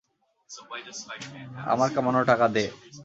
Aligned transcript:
আমার 1.71 1.89
কামানো 1.95 2.21
টাকা 2.31 2.45
দে! 2.55 2.65